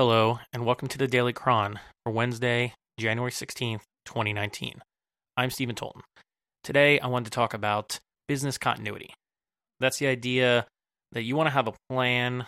[0.00, 4.80] Hello, and welcome to the Daily Chron for Wednesday, January 16th, 2019.
[5.36, 6.00] I'm Stephen Tolton.
[6.64, 9.12] Today, I wanted to talk about business continuity.
[9.78, 10.64] That's the idea
[11.12, 12.46] that you want to have a plan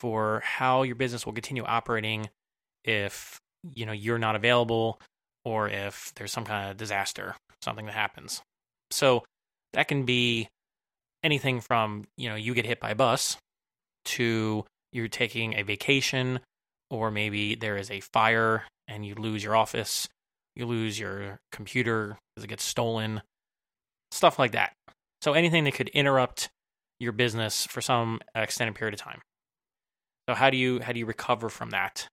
[0.00, 2.28] for how your business will continue operating
[2.82, 3.38] if
[3.72, 5.00] you know you're not available
[5.44, 8.42] or if there's some kind of disaster, something that happens.
[8.90, 9.22] So
[9.72, 10.48] that can be
[11.22, 13.36] anything from, you know, you get hit by a bus
[14.06, 16.40] to you're taking a vacation
[16.92, 20.08] or maybe there is a fire and you lose your office,
[20.54, 23.22] you lose your computer because it gets stolen,
[24.10, 24.74] stuff like that.
[25.22, 26.50] So anything that could interrupt
[27.00, 29.22] your business for some extended period of time.
[30.28, 32.06] So how do you how do you recover from that?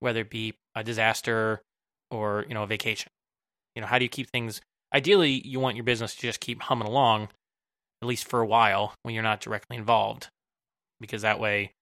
[0.00, 1.62] Whether it be a disaster
[2.10, 3.10] or, you know, a vacation.
[3.76, 4.60] You know, how do you keep things
[4.92, 7.28] ideally you want your business to just keep humming along
[8.02, 10.28] at least for a while when you're not directly involved
[11.00, 11.72] because that way,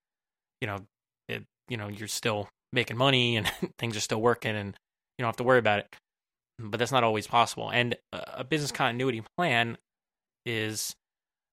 [0.61, 0.79] you know,
[1.69, 4.77] you know you're still making money and things are still working and
[5.19, 5.97] you don't have to worry about it.
[6.59, 7.71] But that's not always possible.
[7.71, 9.77] And a business continuity plan
[10.47, 10.95] is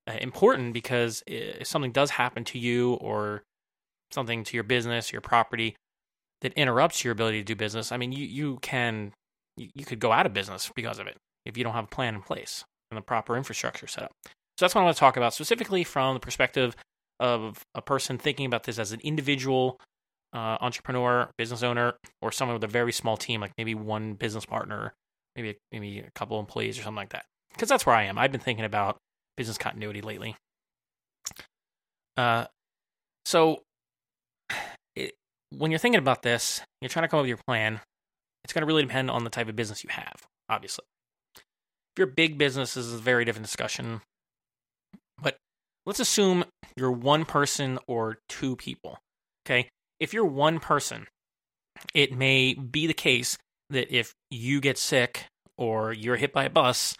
[0.07, 3.43] uh, important because if something does happen to you or
[4.11, 5.75] something to your business your property
[6.41, 9.11] that interrupts your ability to do business i mean you, you can
[9.57, 11.87] you, you could go out of business because of it if you don't have a
[11.87, 14.11] plan in place and the proper infrastructure set up.
[14.25, 16.75] So that's what i want to talk about specifically from the perspective
[17.19, 19.79] of a person thinking about this as an individual
[20.33, 24.45] uh, entrepreneur, business owner, or someone with a very small team, like maybe one business
[24.45, 24.93] partner,
[25.35, 27.25] maybe maybe a couple employees or something like that.
[27.53, 28.17] Because that's where I am.
[28.17, 28.97] I've been thinking about
[29.37, 30.35] business continuity lately.
[32.17, 32.45] Uh,
[33.25, 33.61] so
[34.95, 35.13] it,
[35.51, 37.79] when you're thinking about this, you're trying to come up with your plan.
[38.43, 40.85] It's going to really depend on the type of business you have, obviously.
[41.35, 44.01] If you're big business, this is a very different discussion.
[45.21, 45.37] But
[45.85, 46.43] let's assume
[46.75, 48.97] you're one person or two people.
[49.45, 49.69] Okay
[50.03, 51.07] if you're one person,
[51.93, 53.37] it may be the case
[53.69, 55.27] that if you get sick
[55.57, 56.97] or you're hit by a bus,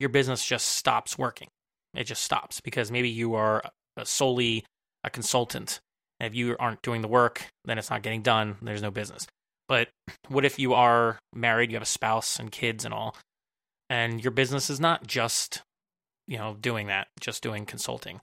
[0.00, 1.46] your business just stops working.
[1.94, 3.62] It just stops because maybe you are
[4.02, 4.64] solely
[5.04, 5.78] a consultant.
[6.18, 8.56] And if you aren't doing the work, then it's not getting done.
[8.60, 9.28] There's no business.
[9.68, 9.88] But
[10.26, 13.14] what if you are married, you have a spouse and kids and all,
[13.88, 15.62] and your business is not just,
[16.26, 18.20] you know, doing that, just doing consulting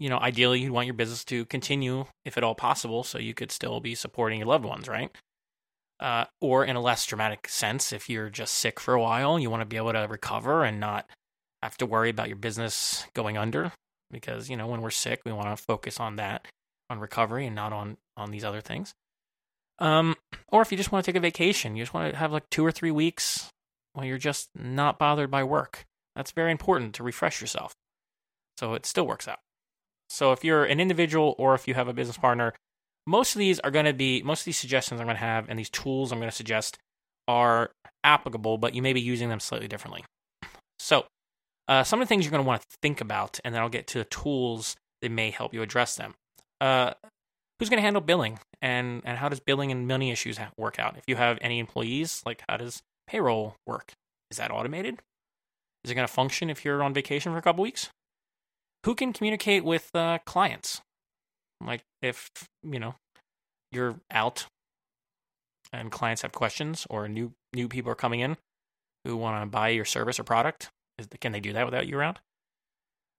[0.00, 3.34] you know, ideally you'd want your business to continue if at all possible, so you
[3.34, 5.10] could still be supporting your loved ones, right?
[6.00, 9.50] Uh, or in a less dramatic sense, if you're just sick for a while, you
[9.50, 11.08] want to be able to recover and not
[11.62, 13.72] have to worry about your business going under.
[14.10, 16.46] Because you know, when we're sick, we want to focus on that,
[16.88, 18.94] on recovery, and not on on these other things.
[19.78, 20.16] Um,
[20.48, 22.48] or if you just want to take a vacation, you just want to have like
[22.48, 23.50] two or three weeks
[23.92, 25.84] when you're just not bothered by work.
[26.16, 27.74] That's very important to refresh yourself.
[28.58, 29.40] So it still works out.
[30.10, 32.52] So if you're an individual or if you have a business partner,
[33.06, 35.48] most of these are going to be most of these suggestions I'm going to have
[35.48, 36.76] and these tools I'm going to suggest
[37.28, 37.70] are
[38.04, 40.04] applicable, but you may be using them slightly differently.
[40.78, 41.06] So,
[41.68, 43.68] uh, some of the things you're going to want to think about, and then I'll
[43.68, 46.14] get to the tools that may help you address them.
[46.60, 46.92] Uh,
[47.58, 50.96] who's going to handle billing, and and how does billing and money issues work out?
[50.96, 53.92] If you have any employees, like how does payroll work?
[54.30, 55.00] Is that automated?
[55.84, 57.90] Is it going to function if you're on vacation for a couple weeks?
[58.84, 60.80] Who can communicate with uh, clients?
[61.64, 62.30] Like if
[62.62, 62.94] you know
[63.72, 64.46] you're out
[65.72, 68.36] and clients have questions or new new people are coming in
[69.04, 70.70] who want to buy your service or product,
[71.20, 72.18] can they do that without you around?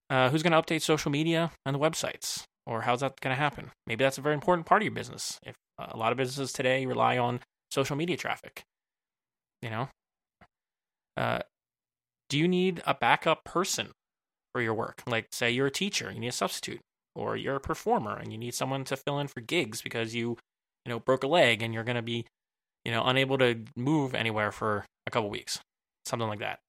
[0.10, 3.40] Uh, who's going to update social media and the websites, or how's that going to
[3.40, 3.72] happen?
[3.88, 5.40] Maybe that's a very important part of your business.
[5.44, 7.40] If uh, a lot of businesses today rely on
[7.72, 8.64] social media traffic,
[9.62, 9.90] you know,
[11.16, 11.40] uh,
[12.30, 13.92] do you need a backup person
[14.54, 15.02] for your work.
[15.08, 16.82] Like, say you're a teacher, you need a substitute,
[17.16, 20.38] or you're a performer and you need someone to fill in for gigs because you,
[20.86, 22.26] you know, broke a leg and you're going to be,
[22.86, 25.60] you know, unable to move anywhere for a couple weeks,
[26.06, 26.60] something like that.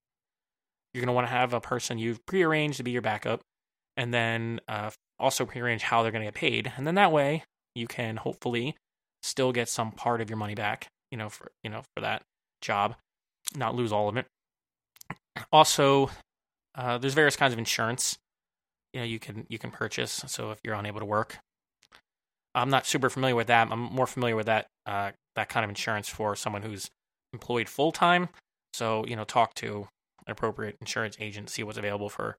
[0.92, 3.40] You're going to want to have a person you've prearranged to be your backup,
[3.96, 7.44] and then uh, also prearrange how they're going to get paid, and then that way
[7.74, 8.76] you can hopefully
[9.22, 12.22] still get some part of your money back, you know, for you know for that
[12.60, 12.96] job,
[13.56, 14.26] not lose all of it.
[15.50, 16.10] Also,
[16.74, 18.18] uh, there's various kinds of insurance,
[18.92, 20.22] you know, you can you can purchase.
[20.26, 21.38] So if you're unable to work,
[22.54, 23.68] I'm not super familiar with that.
[23.70, 26.90] I'm more familiar with that uh, that kind of insurance for someone who's
[27.32, 28.28] employed full time.
[28.74, 29.88] So you know, talk to
[30.26, 32.36] an appropriate insurance agent, see what's available for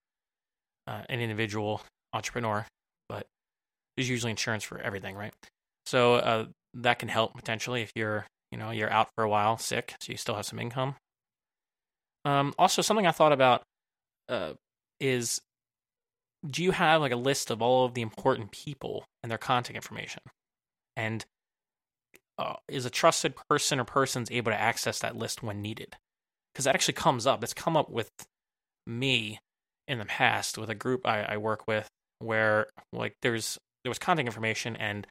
[0.87, 1.81] uh, an individual
[2.13, 2.65] entrepreneur.
[3.09, 3.25] But
[3.95, 5.33] there's usually insurance for everything, right?
[5.85, 6.45] So uh,
[6.75, 10.11] that can help potentially if you're you know you're out for a while, sick, so
[10.11, 10.95] you still have some income.
[12.25, 13.63] Um, also, something I thought about
[14.29, 14.53] uh,
[14.99, 15.41] is
[16.45, 19.75] do you have like a list of all of the important people and their contact
[19.75, 20.21] information?
[20.95, 21.25] And
[22.37, 25.95] uh, is a trusted person or persons able to access that list when needed?
[26.53, 27.43] Because that actually comes up.
[27.43, 28.09] It's come up with
[28.85, 29.39] me
[29.87, 31.87] in the past with a group I, I work with
[32.19, 35.05] where like there's there was contact information and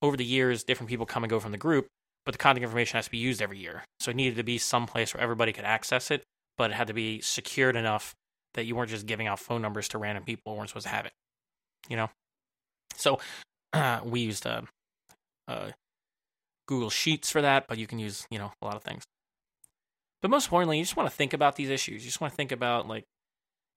[0.00, 1.86] over the years different people come and go from the group
[2.24, 4.58] but the contact information has to be used every year so it needed to be
[4.58, 6.22] some place where everybody could access it
[6.56, 8.14] but it had to be secured enough
[8.56, 10.92] that you weren't just giving out phone numbers to random people who weren't supposed to
[10.92, 11.12] have it
[11.88, 12.10] you know
[12.96, 13.18] so
[13.72, 14.62] uh, we used uh,
[15.48, 15.70] uh,
[16.66, 19.04] google sheets for that but you can use you know a lot of things
[20.20, 22.36] but most importantly you just want to think about these issues you just want to
[22.36, 23.04] think about like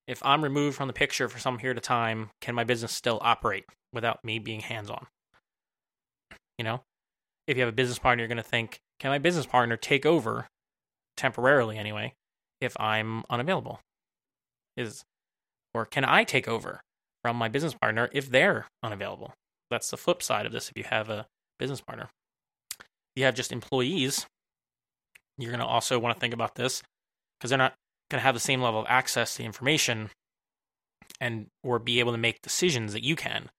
[0.09, 3.19] if I'm removed from the picture for some period of time, can my business still
[3.21, 5.05] operate without me being hands on?
[6.57, 6.81] You know,
[7.45, 10.07] if you have a business partner, you're going to think, can my business partner take
[10.07, 10.47] over
[11.15, 12.15] temporarily anyway
[12.59, 13.81] if I'm unavailable?
[14.79, 15.03] Is
[15.73, 16.81] or can I take over
[17.21, 19.33] from my business partner if they're unavailable?
[19.69, 21.27] That's the flip side of this if you have a
[21.59, 22.09] business partner.
[22.79, 22.85] If
[23.17, 24.25] you have just employees,
[25.37, 26.81] you're going to also want to think about this
[27.37, 27.75] because they're not
[28.09, 30.09] going to have the same level of access to information
[31.19, 33.49] and or be able to make decisions that you can.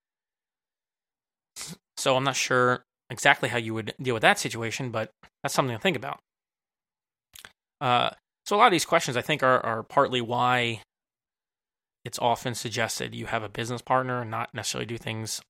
[1.97, 5.11] So I'm not sure exactly how you would deal with that situation, but
[5.43, 6.19] that's something to think about.
[7.79, 8.11] Uh,
[8.45, 10.81] so a lot of these questions I think are, are partly why
[12.03, 15.41] it's often suggested you have a business partner and not necessarily do things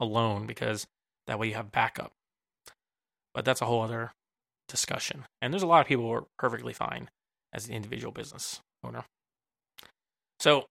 [0.00, 0.86] alone because
[1.26, 2.12] that way you have backup.
[3.34, 4.12] But that's a whole other
[4.68, 5.24] discussion.
[5.40, 7.10] And there's a lot of people who are perfectly fine
[7.52, 9.04] as an individual business owner.
[10.40, 10.66] So,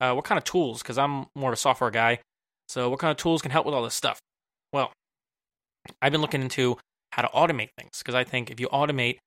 [0.00, 0.82] uh, what kind of tools?
[0.82, 2.20] Because I'm more of a software guy.
[2.68, 4.20] So, what kind of tools can help with all this stuff?
[4.72, 4.92] Well,
[6.02, 6.76] I've been looking into
[7.12, 9.18] how to automate things because I think if you automate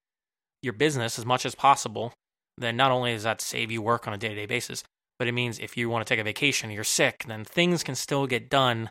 [0.62, 2.14] your business as much as possible,
[2.58, 4.84] then not only does that save you work on a day to day basis,
[5.22, 7.94] but it means if you want to take a vacation, you're sick, then things can
[7.94, 8.90] still get done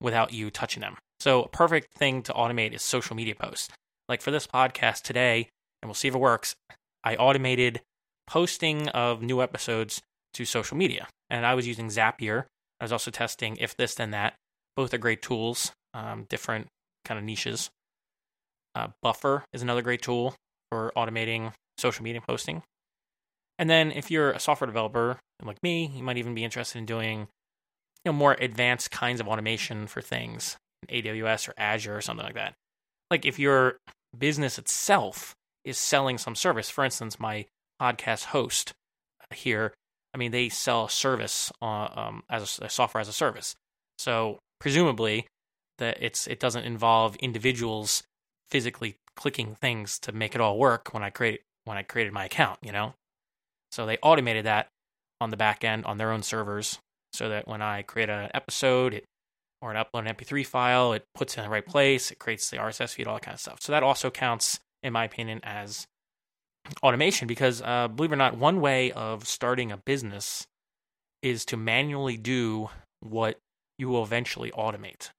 [0.00, 0.96] without you touching them.
[1.20, 3.68] So, a perfect thing to automate is social media posts.
[4.08, 5.50] Like for this podcast today,
[5.82, 6.54] and we'll see if it works.
[7.04, 7.82] I automated
[8.26, 10.00] posting of new episodes
[10.32, 11.06] to social media.
[11.28, 12.46] And I was using Zapier.
[12.80, 14.32] I was also testing If This Then That.
[14.74, 16.68] Both are great tools, um, different
[17.04, 17.68] kind of niches.
[18.74, 20.34] Uh, Buffer is another great tool
[20.70, 22.62] for automating social media posting.
[23.62, 26.84] And then if you're a software developer like me, you might even be interested in
[26.84, 27.28] doing
[28.04, 30.56] you know more advanced kinds of automation for things,
[30.88, 32.54] AWS or Azure or something like that.
[33.08, 33.76] Like if your
[34.18, 36.70] business itself is selling some service.
[36.70, 37.46] For instance, my
[37.80, 38.72] podcast host
[39.32, 39.72] here,
[40.12, 43.54] I mean, they sell a service uh, um, as a, a software as a service.
[43.96, 45.28] So presumably,
[45.78, 48.02] that it's it doesn't involve individuals
[48.50, 52.24] physically clicking things to make it all work when I create when I created my
[52.24, 52.58] account.
[52.60, 52.94] You know,
[53.72, 54.68] so they automated that
[55.20, 56.78] on the back end on their own servers,
[57.12, 59.04] so that when I create an episode, it
[59.60, 62.50] or an upload an MP3 file, it puts it in the right place, it creates
[62.50, 63.58] the RSS feed, all that kind of stuff.
[63.60, 65.86] So that also counts in my opinion, as
[66.82, 70.46] automation because, uh, believe it or not, one way of starting a business
[71.22, 72.68] is to manually do
[73.00, 73.38] what
[73.78, 75.10] you will eventually automate.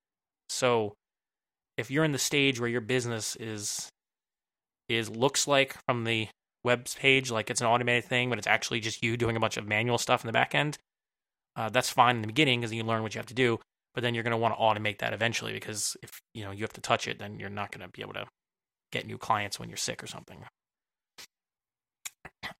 [0.50, 0.94] So,
[1.78, 3.90] if you're in the stage where your business is
[4.90, 6.28] is looks like from the
[6.64, 9.58] web page like it's an automated thing, but it's actually just you doing a bunch
[9.58, 10.78] of manual stuff in the back end,
[11.56, 13.60] uh, that's fine in the beginning because you learn what you have to do.
[13.94, 16.64] But then you're going to want to automate that eventually because if you know you
[16.64, 18.26] have to touch it, then you're not going to be able to
[18.92, 20.44] get new clients when you're sick or something.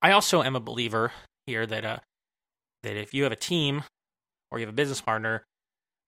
[0.02, 1.12] I also am a believer
[1.48, 1.98] here that uh,
[2.84, 3.84] that if you have a team
[4.52, 5.44] or you have a business partner,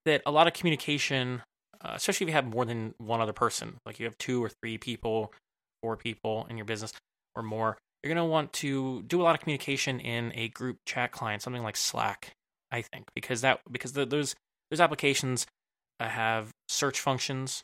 [0.05, 1.41] that a lot of communication,
[1.81, 4.49] uh, especially if you have more than one other person, like you have two or
[4.61, 5.33] three people,
[5.81, 6.93] four people in your business
[7.35, 10.77] or more, you're going to want to do a lot of communication in a group
[10.85, 12.33] chat client, something like Slack.
[12.71, 14.35] I think because that because the, those
[14.69, 15.45] those applications
[15.99, 17.63] uh, have search functions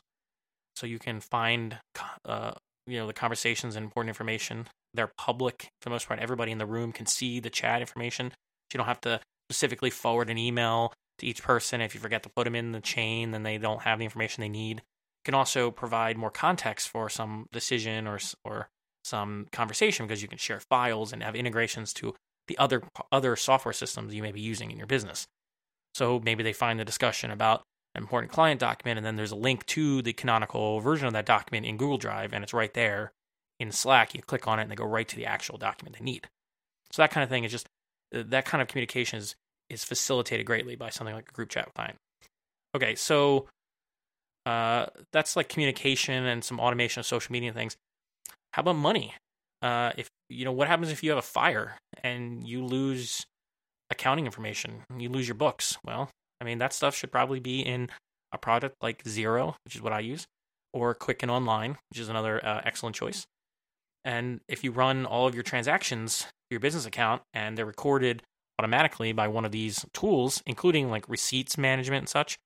[0.76, 1.78] so you can find
[2.24, 2.52] uh,
[2.86, 4.66] you know the conversations and important information.
[4.94, 6.20] They're public for the most part.
[6.20, 8.30] Everybody in the room can see the chat information.
[8.30, 11.80] So you don't have to specifically forward an email to each person.
[11.80, 14.40] If you forget to put them in the chain, then they don't have the information
[14.40, 14.82] they need.
[15.24, 18.68] Can also provide more context for some decision or or
[19.04, 22.14] some conversation because you can share files and have integrations to
[22.48, 25.26] the other other software systems you may be using in your business.
[25.94, 27.62] So maybe they find the discussion about
[27.94, 31.26] an important client document, and then there's a link to the canonical version of that
[31.26, 33.12] document in Google Drive, and it's right there
[33.60, 34.14] in Slack.
[34.14, 36.28] You click on it, and they go right to the actual document they need.
[36.90, 37.66] So that kind of thing is just
[38.14, 39.34] uh, that kind of communication is
[39.68, 41.96] is facilitated greatly by something like a group chat client.
[42.74, 43.48] Okay, so
[44.44, 47.76] uh, that's like communication and some automation of social media things.
[48.52, 49.14] How about money?
[49.60, 53.24] Uh, if you know what happens if you have a fire and you lose
[53.90, 55.78] accounting information, you lose your books.
[55.84, 57.88] Well, I mean, that stuff should probably be in
[58.32, 60.26] a product like Xero, which is what I use,
[60.72, 63.24] or Quicken Online, which is another uh, excellent choice.
[64.04, 68.22] And if you run all of your transactions your business account and they're recorded
[68.58, 72.38] automatically by one of these tools, including like receipts management and such,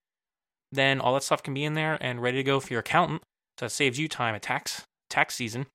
[0.73, 3.23] then all that stuff can be in there and ready to go for your accountant.
[3.59, 5.67] So it saves you time at tax tax season.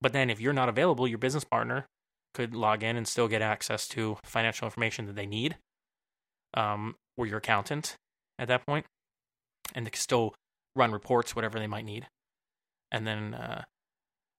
[0.00, 1.86] But then if you're not available, your business partner
[2.32, 5.56] could log in and still get access to financial information that they need,
[6.54, 7.96] um, or your accountant
[8.38, 8.86] at that point,
[9.74, 10.34] and they can still
[10.76, 12.06] run reports, whatever they might need.
[12.90, 13.64] And then, uh,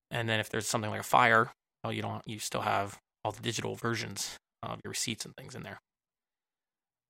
[0.10, 1.51] and then if there's something like a fire,
[1.84, 5.56] well, you don't, you still have all the digital versions of your receipts and things
[5.56, 5.80] in there.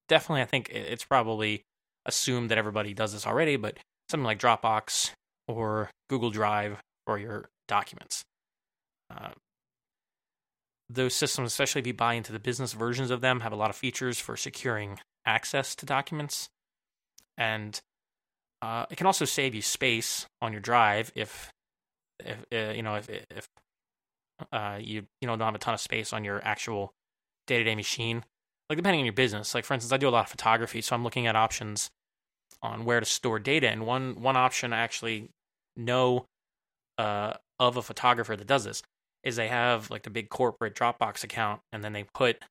[0.09, 1.61] Definitely, I think it's probably
[2.05, 3.77] assumed that everybody does this already, but
[4.09, 5.11] something like Dropbox
[5.47, 8.23] or Google Drive for your documents.
[9.11, 9.29] Uh,
[10.89, 13.69] those systems, especially if you buy into the business versions of them, have a lot
[13.69, 16.49] of features for securing access to documents,
[17.37, 17.81] and
[18.61, 21.51] uh, it can also save you space on your drive if,
[22.19, 23.47] if uh, you know, if if
[24.51, 26.93] uh, you you know don't have a ton of space on your actual
[27.47, 28.23] day to day machine.
[28.69, 29.53] Like depending on your business.
[29.53, 31.89] Like for instance, I do a lot of photography, so I'm looking at options
[32.61, 33.69] on where to store data.
[33.69, 35.29] And one one option I actually
[35.75, 36.25] know
[36.97, 38.83] uh, of a photographer that does this
[39.23, 42.43] is they have like the big corporate Dropbox account, and then they put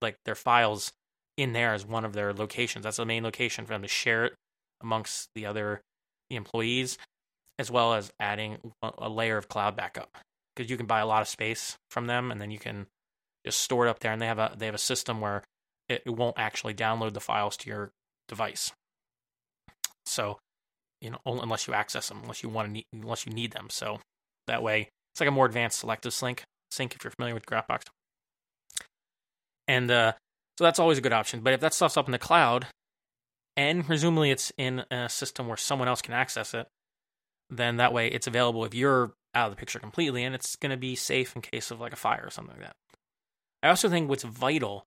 [0.00, 0.92] like their files
[1.36, 2.84] in there as one of their locations.
[2.84, 4.34] That's the main location for them to share it
[4.82, 5.80] amongst the other
[6.30, 6.98] the employees,
[7.58, 10.16] as well as adding a layer of cloud backup
[10.54, 12.86] because you can buy a lot of space from them, and then you can
[13.44, 14.12] just store it up there.
[14.12, 15.42] And they have a they have a system where
[15.88, 17.90] it, it won't actually download the files to your
[18.28, 18.72] device.
[20.06, 20.38] So,
[21.00, 23.68] you know, unless you access them, unless you want to need, unless you need them.
[23.70, 24.00] So
[24.46, 27.82] that way, it's like a more advanced selective sync sync if you're familiar with Dropbox.
[29.68, 30.12] And uh,
[30.58, 31.40] so that's always a good option.
[31.40, 32.66] But if that stuff's up in the cloud,
[33.56, 36.66] and presumably it's in a system where someone else can access it,
[37.50, 40.70] then that way it's available if you're out of the picture completely and it's going
[40.70, 42.76] to be safe in case of like a fire or something like that.
[43.62, 44.84] I also think what's vital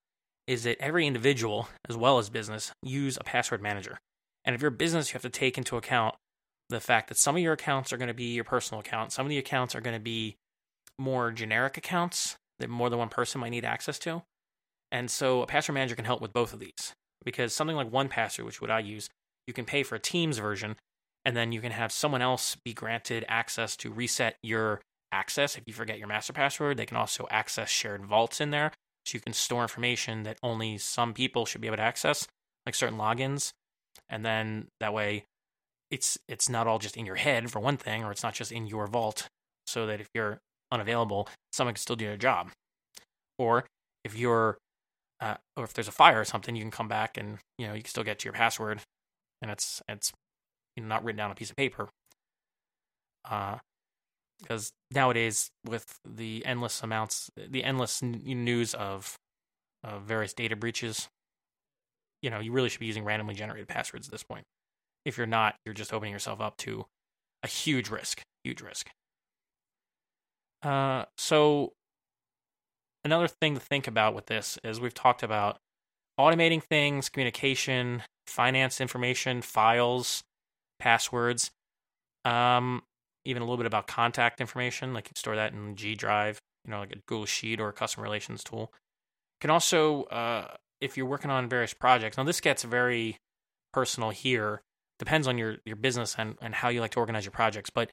[0.47, 3.97] is that every individual, as well as business, use a password manager.
[4.43, 6.15] And if you're a business, you have to take into account
[6.69, 9.25] the fact that some of your accounts are going to be your personal account, some
[9.25, 10.35] of the accounts are going to be
[10.97, 14.23] more generic accounts that more than one person might need access to.
[14.91, 16.93] And so a password manager can help with both of these
[17.23, 19.09] because something like 1Password, which what I use,
[19.47, 20.75] you can pay for a Teams version
[21.25, 24.81] and then you can have someone else be granted access to reset your
[25.11, 26.77] access if you forget your master password.
[26.77, 28.71] They can also access shared vaults in there,
[29.05, 32.27] so you can store information that only some people should be able to access,
[32.65, 33.51] like certain logins,
[34.07, 35.25] and then that way
[35.91, 38.51] it's it's not all just in your head for one thing, or it's not just
[38.51, 39.27] in your vault,
[39.67, 40.39] so that if you're
[40.71, 42.49] unavailable, someone can still do their job,
[43.37, 43.65] or
[44.03, 44.57] if you're
[45.21, 47.73] uh, or if there's a fire or something, you can come back and you know
[47.73, 48.81] you can still get to your password,
[49.41, 50.11] and it's it's
[50.75, 51.89] you know, not written down on a piece of paper.
[53.29, 53.57] Uh,
[54.41, 59.15] because nowadays, with the endless amounts, the endless n- news of
[59.83, 61.07] uh, various data breaches,
[62.21, 64.43] you know, you really should be using randomly generated passwords at this point.
[65.05, 66.85] If you're not, you're just opening yourself up to
[67.43, 68.89] a huge risk, huge risk.
[70.63, 71.73] Uh, so,
[73.03, 75.59] another thing to think about with this is we've talked about
[76.19, 80.23] automating things, communication, finance information, files,
[80.79, 81.51] passwords,
[82.23, 82.81] um,
[83.25, 86.71] even a little bit about contact information, like you store that in G Drive, you
[86.71, 88.71] know, like a Google Sheet or a customer relations tool.
[88.71, 93.17] You can also, uh, if you're working on various projects, now this gets very
[93.73, 94.61] personal here,
[94.99, 97.69] depends on your, your business and, and how you like to organize your projects.
[97.69, 97.89] But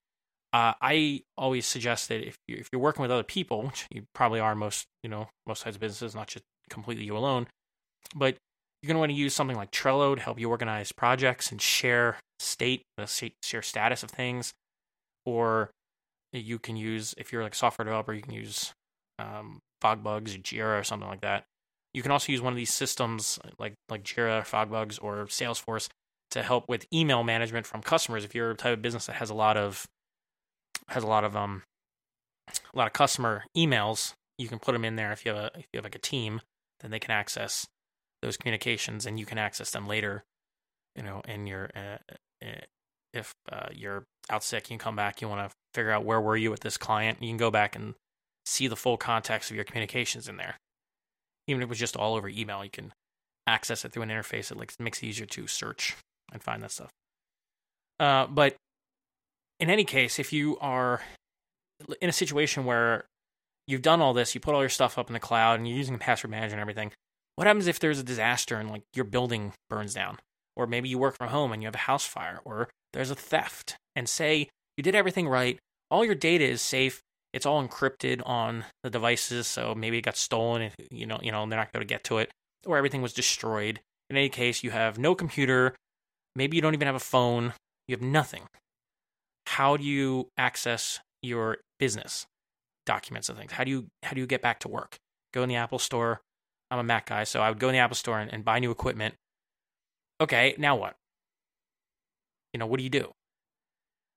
[0.53, 4.05] uh, I always suggest that if, you, if you're working with other people, which you
[4.15, 7.47] probably are most, you know, most types of businesses, not just completely you alone,
[8.15, 8.37] but
[8.83, 11.61] you're going to want to use something like Trello to help you organize projects and
[11.61, 13.07] share state, the
[13.43, 14.53] share status of things.
[15.25, 15.71] Or
[16.33, 18.73] you can use, if you're like a software developer, you can use
[19.19, 21.45] um, FogBugz, Jira, or something like that.
[21.95, 25.89] You can also use one of these systems like like Jira, FogBugz, or Salesforce
[26.33, 28.25] to help with email management from customers.
[28.25, 29.87] If you're a type of business that has a lot of
[30.89, 31.63] has a lot of um
[32.49, 35.13] a lot of customer emails, you can put them in there.
[35.13, 36.41] If you have a if you have like a team,
[36.81, 37.67] then they can access
[38.23, 40.25] those communications and you can access them later
[40.97, 41.99] you know in your uh,
[42.45, 42.61] uh,
[43.13, 46.21] if uh, you're out sick you can come back you want to figure out where
[46.21, 47.95] were you with this client you can go back and
[48.47, 50.57] see the full context of your communications in there
[51.47, 52.93] even if it was just all over email you can
[53.47, 55.97] access it through an interface it like makes it easier to search
[56.33, 56.91] and find that stuff
[58.01, 58.57] uh, but
[59.61, 61.01] in any case if you are
[62.01, 63.05] in a situation where
[63.67, 65.77] you've done all this you put all your stuff up in the cloud and you're
[65.77, 66.93] using password manager and everything
[67.37, 70.19] what happens if there's a disaster and like your building burns down?
[70.55, 73.15] Or maybe you work from home and you have a house fire, or there's a
[73.15, 75.59] theft and say you did everything right,
[75.91, 77.01] all your data is safe,
[77.33, 81.33] it's all encrypted on the devices, so maybe it got stolen, and, you know, you
[81.33, 82.31] know, they're not going to get to it,
[82.67, 83.81] or everything was destroyed.
[84.11, 85.75] In any case, you have no computer,
[86.37, 87.55] maybe you don't even have a phone,
[87.89, 88.43] you have nothing.
[89.47, 92.27] How do you access your business
[92.87, 93.53] documents and things?
[93.53, 94.97] How do you how do you get back to work?
[95.33, 96.21] Go in the Apple store.
[96.71, 98.59] I'm a Mac guy, so I would go in the Apple store and, and buy
[98.59, 99.15] new equipment.
[100.21, 100.95] Okay, now what?
[102.53, 103.11] You know, what do you do?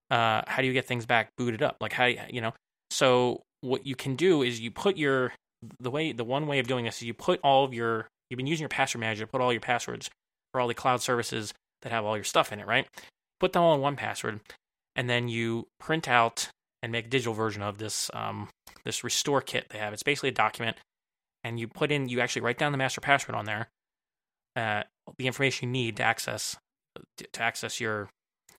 [0.09, 1.77] Uh, how do you get things back booted up?
[1.81, 2.53] Like how you know?
[2.91, 5.33] So what you can do is you put your
[5.79, 8.37] the way the one way of doing this is you put all of your you've
[8.37, 10.09] been using your password manager put all your passwords
[10.51, 11.53] for all the cloud services
[11.85, 12.87] that have all your stuff in it, right?
[13.39, 14.41] Put them all in 1Password,
[14.95, 16.49] and then you print out
[16.81, 18.49] and make a digital version of this um,
[18.83, 19.93] this restore kit they have.
[19.93, 20.77] It's basically a document,
[21.43, 23.69] and you put in you actually write down the master password on there,
[24.55, 24.83] uh,
[25.17, 26.57] the information you need to access
[27.17, 28.09] to access your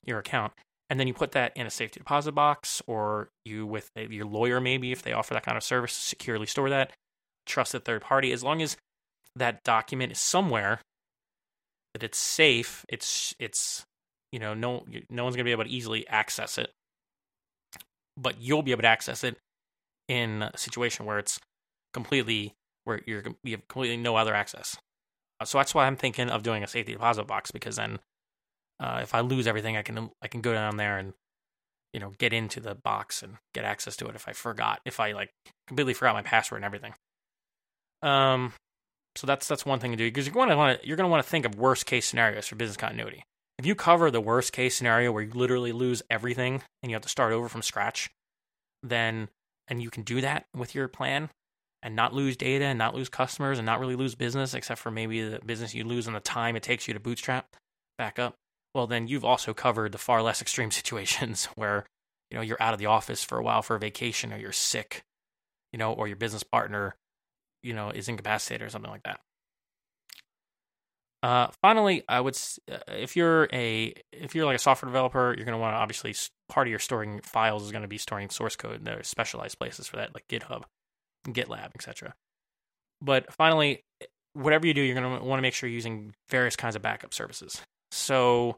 [0.05, 0.53] your account,
[0.89, 4.61] and then you put that in a safety deposit box, or you with your lawyer
[4.61, 6.93] maybe if they offer that kind of service, securely store that
[7.45, 8.31] trusted third party.
[8.31, 8.77] As long as
[9.35, 10.79] that document is somewhere
[11.97, 13.85] that it's safe, it's it's
[14.31, 16.71] you know no no one's gonna be able to easily access it,
[18.15, 19.37] but you'll be able to access it
[20.07, 21.39] in a situation where it's
[21.93, 24.77] completely where you're you have completely no other access.
[25.39, 27.99] Uh, so that's why I'm thinking of doing a safety deposit box because then
[28.79, 31.13] uh, if I lose everything, I can I can go down there and
[31.93, 34.99] you know get into the box and get access to it if I forgot if
[34.99, 35.31] I like
[35.65, 36.93] completely forgot my password and everything.
[38.03, 38.53] Um,
[39.17, 41.07] so that's that's one thing to do because you're going to want to you're going
[41.07, 43.23] to want to think of worst case scenarios for business continuity.
[43.57, 47.03] If you cover the worst case scenario where you literally lose everything and you have
[47.03, 48.09] to start over from scratch,
[48.83, 49.29] then
[49.67, 51.29] and you can do that with your plan
[51.81, 54.91] and not lose data and not lose customers and not really lose business except for
[54.91, 57.55] maybe the business you lose and the time it takes you to bootstrap
[57.97, 58.35] back up
[58.77, 61.85] well, then you've also covered the far less extreme situations where,
[62.29, 64.51] you know, you're out of the office for a while for a vacation or you're
[64.51, 65.01] sick,
[65.73, 66.95] you know, or your business partner,
[67.63, 69.19] you know, is incapacitated or something like that.
[71.23, 72.37] Uh, finally, I would,
[72.71, 75.79] uh, if you're a, if you're like a software developer, you're going to want to
[75.79, 76.15] obviously
[76.47, 78.85] part of your storing files is going to be storing source code.
[78.85, 80.63] There are specialized places for that, like GitHub,
[81.27, 82.13] GitLab, etc.
[83.01, 83.81] But finally,
[84.33, 86.81] whatever you do, you're going to want to make sure you're using various kinds of
[86.81, 87.61] backup services.
[87.91, 88.57] So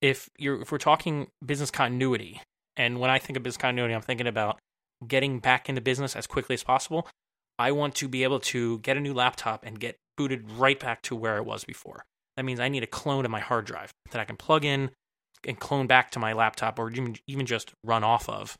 [0.00, 2.40] if you're if we're talking business continuity,
[2.76, 4.58] and when I think of business continuity, I'm thinking about
[5.06, 7.08] getting back into business as quickly as possible.
[7.58, 11.02] I want to be able to get a new laptop and get booted right back
[11.02, 12.04] to where it was before.
[12.36, 14.90] That means I need a clone of my hard drive that I can plug in
[15.46, 18.56] and clone back to my laptop or even just run off of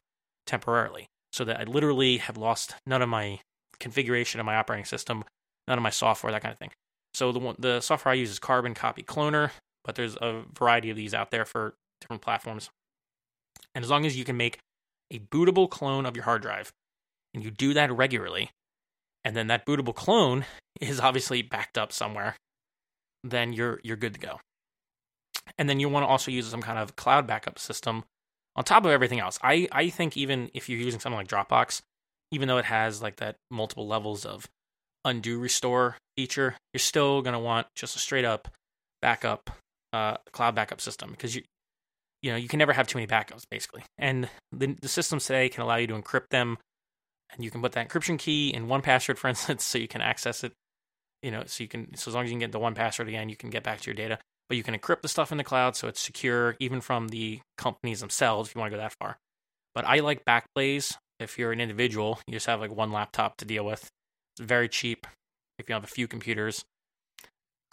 [0.47, 3.41] temporarily so that I literally have lost none of my
[3.81, 5.25] configuration of my operating system,
[5.67, 6.71] none of my software, that kind of thing.
[7.15, 9.51] So the the software I use is Carbon Copy Cloner
[9.85, 12.71] but there's a variety of these out there for different platforms.
[13.75, 14.59] And as long as you can make
[15.11, 16.73] a bootable clone of your hard drive,
[17.35, 18.51] and you do that regularly,
[19.25, 20.45] and then that bootable clone
[20.81, 22.37] is obviously backed up somewhere,
[23.23, 24.41] then you're you're good to go.
[25.59, 28.05] And then you want to also use some kind of cloud backup system
[28.57, 29.39] on top of everything else.
[29.43, 31.83] I, I think even if you're using something like Dropbox,
[32.31, 34.47] even though it has like that multiple levels of
[35.05, 38.49] undo restore feature, you're still to want just a straight up
[39.03, 39.51] backup
[39.93, 41.43] uh, cloud backup system because you
[42.23, 45.49] you know you can never have too many backups basically and the, the systems today
[45.49, 46.59] can allow you to encrypt them
[47.33, 50.45] and you can put that encryption key in 1Password for instance so you can access
[50.45, 50.53] it
[51.23, 53.29] you know so you can so as long as you can get the 1Password again
[53.29, 54.19] you can get back to your data.
[54.47, 57.41] But you can encrypt the stuff in the cloud so it's secure even from the
[57.57, 59.19] companies themselves if you want to go that far.
[59.75, 63.45] But i like backblaze if you're an individual you just have like one laptop to
[63.45, 63.91] deal with.
[64.37, 65.07] It's very cheap
[65.59, 66.65] if you have a few computers.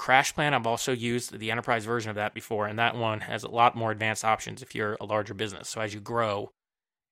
[0.02, 3.50] CrashPlan, I've also used the enterprise version of that before, and that one has a
[3.50, 5.70] lot more advanced options if you're a larger business.
[5.70, 6.50] So as you grow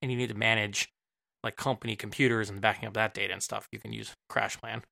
[0.01, 0.89] and you need to manage
[1.43, 4.83] like company computers and backing up that data and stuff, you can use CrashPlan.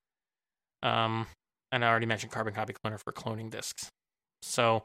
[0.83, 1.27] Um,
[1.71, 3.89] and I already mentioned Carbon Copy Cloner for cloning disks.
[4.41, 4.83] So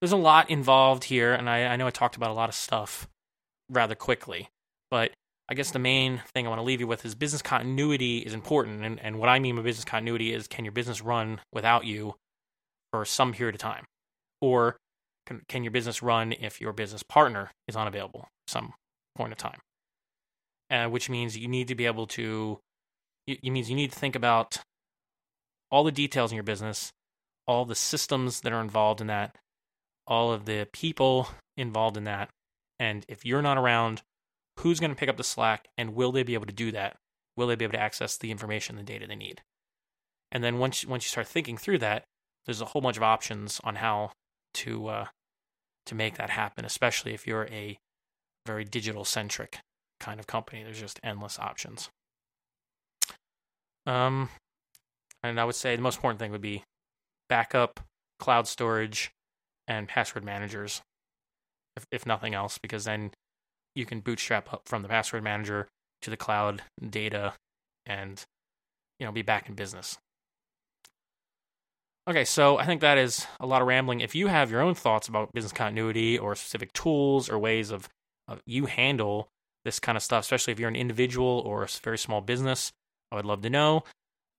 [0.00, 2.54] there's a lot involved here, and I, I know I talked about a lot of
[2.54, 3.08] stuff
[3.68, 4.48] rather quickly,
[4.90, 5.10] but
[5.50, 8.34] I guess the main thing I want to leave you with is business continuity is
[8.34, 8.84] important.
[8.84, 12.14] And, and what I mean by business continuity is can your business run without you
[12.92, 13.86] for some period of time?
[14.40, 14.76] Or
[15.26, 18.74] can, can your business run if your business partner is unavailable some
[19.16, 19.60] point of time?
[20.70, 22.60] Uh, which means you need to be able to,
[23.26, 24.58] it means you need to think about
[25.70, 26.92] all the details in your business,
[27.46, 29.34] all the systems that are involved in that,
[30.06, 32.28] all of the people involved in that.
[32.78, 34.02] And if you're not around,
[34.58, 36.96] who's going to pick up the slack and will they be able to do that?
[37.36, 39.42] Will they be able to access the information, the data they need?
[40.30, 42.04] And then once once you start thinking through that,
[42.44, 44.12] there's a whole bunch of options on how
[44.54, 45.06] to uh,
[45.86, 47.78] to make that happen, especially if you're a
[48.46, 49.60] very digital centric
[50.00, 50.62] kind of company.
[50.62, 51.90] There's just endless options.
[53.86, 54.28] Um,
[55.22, 56.64] and I would say the most important thing would be
[57.28, 57.80] backup,
[58.18, 59.10] cloud storage,
[59.66, 60.82] and password managers,
[61.76, 63.12] if, if nothing else, because then
[63.74, 65.68] you can bootstrap up from the password manager
[66.02, 67.34] to the cloud data
[67.86, 68.24] and
[68.98, 69.98] you know be back in business.
[72.08, 74.00] Okay, so I think that is a lot of rambling.
[74.00, 77.86] If you have your own thoughts about business continuity or specific tools or ways of,
[78.26, 79.28] of you handle
[79.64, 82.72] this kind of stuff, especially if you're an individual or a very small business,
[83.12, 83.84] I would love to know.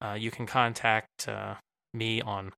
[0.02, 1.56] Uh, you can contact uh,
[1.94, 2.52] me on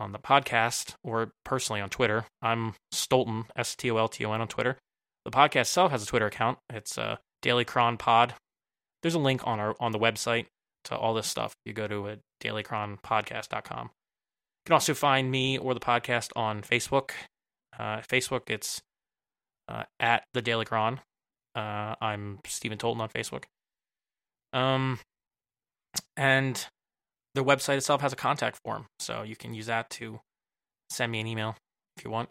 [0.00, 2.24] on the podcast or personally on Twitter.
[2.40, 4.78] I'm Stolton, S T O L T O N on Twitter.
[5.24, 6.58] The podcast itself has a Twitter account.
[6.70, 8.34] It's uh, Daily Chron Pod.
[9.02, 10.46] There's a link on our on the website
[10.84, 11.54] to all this stuff.
[11.64, 13.84] You go to uh, dailycronpodcast.com.
[13.84, 17.10] You can also find me or the podcast on Facebook.
[17.78, 18.80] Uh, Facebook, it's
[19.68, 21.00] uh, at the Daily Chron.
[21.54, 23.44] Uh, I'm Stephen Tolton on Facebook.
[24.52, 24.98] Um,
[26.16, 26.66] and
[27.34, 30.20] the website itself has a contact form, so you can use that to
[30.90, 31.56] send me an email
[31.96, 32.28] if you want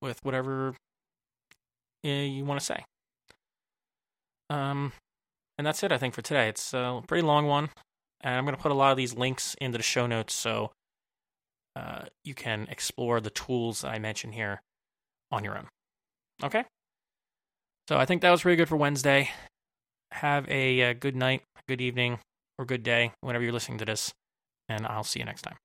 [0.00, 0.74] with whatever
[2.04, 2.84] uh, you want to say.
[4.50, 4.92] Um,
[5.58, 6.48] and that's it, I think, for today.
[6.48, 7.70] It's a pretty long one,
[8.20, 10.72] and I'm going to put a lot of these links into the show notes so
[11.76, 14.60] uh, you can explore the tools that I mentioned here
[15.30, 15.68] on your own.
[16.42, 16.64] Okay?
[17.88, 19.30] So I think that was pretty good for Wednesday.
[20.10, 22.18] Have a, a uh, good night, good evening,
[22.58, 24.12] or good day whenever you're listening to this,
[24.68, 25.56] and I'll see you next time.